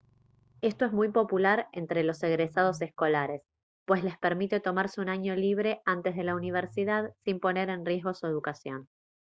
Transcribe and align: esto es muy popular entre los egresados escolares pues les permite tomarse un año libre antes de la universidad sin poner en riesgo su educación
esto 0.61 0.85
es 0.85 0.93
muy 0.93 1.09
popular 1.11 1.67
entre 1.73 2.03
los 2.03 2.23
egresados 2.23 2.81
escolares 2.81 3.43
pues 3.85 4.03
les 4.03 4.17
permite 4.17 4.59
tomarse 4.59 4.99
un 4.99 5.09
año 5.09 5.35
libre 5.35 5.83
antes 5.85 6.15
de 6.15 6.23
la 6.23 6.33
universidad 6.33 7.13
sin 7.23 7.39
poner 7.39 7.69
en 7.69 7.85
riesgo 7.85 8.11
su 8.15 8.25
educación 8.25 8.87